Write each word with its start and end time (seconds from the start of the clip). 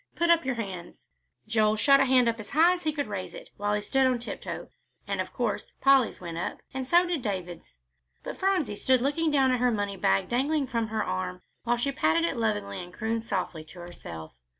Put 0.15 0.31
up 0.31 0.45
your 0.45 0.55
hands." 0.55 1.09
Joel's 1.47 1.85
hand 1.85 2.01
shot 2.09 2.27
up 2.27 2.39
as 2.39 2.49
high 2.49 2.73
as 2.73 2.81
he 2.81 2.91
could 2.91 3.05
raise 3.05 3.35
it, 3.35 3.51
while 3.57 3.75
he 3.75 3.83
stood 3.83 4.07
on 4.07 4.17
tiptoe, 4.17 4.69
and 5.05 5.21
of 5.21 5.31
course 5.31 5.73
Polly's 5.79 6.19
went 6.19 6.39
up, 6.39 6.59
and 6.73 6.87
so 6.87 7.05
did 7.05 7.21
David's. 7.21 7.77
But 8.23 8.37
Phronsie 8.39 8.75
stood 8.77 9.01
looking 9.01 9.29
down 9.29 9.51
at 9.51 9.59
her 9.59 9.69
money 9.69 9.97
bag 9.97 10.27
dangling 10.27 10.65
from 10.65 10.87
her 10.87 11.03
arm, 11.03 11.43
while 11.65 11.77
she 11.77 11.91
patted 11.91 12.23
it 12.25 12.35
lovingly 12.35 12.83
and 12.83 12.91
crooned 12.91 13.23
softly 13.25 13.63
to 13.65 13.79
herself. 13.81 14.33